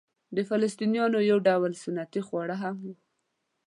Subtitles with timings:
[0.35, 2.93] د فلسطنیانو یو ډول سنتي خواړه هم وو.